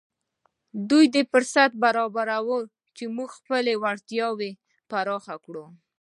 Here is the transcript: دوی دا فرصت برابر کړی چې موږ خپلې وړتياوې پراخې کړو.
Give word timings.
دوی 0.89 1.05
دا 1.13 1.21
فرصت 1.31 1.71
برابر 1.83 2.27
کړی 2.45 2.71
چې 2.95 3.03
موږ 3.15 3.29
خپلې 3.39 3.73
وړتياوې 3.83 4.51
پراخې 4.89 5.35
کړو. 5.45 5.65